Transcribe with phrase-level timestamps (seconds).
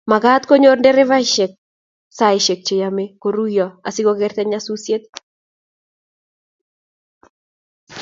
[0.11, 1.51] magaat konyor nderefaishek
[2.17, 5.03] saishek cheyome koruiyo asigogerta nyasusiet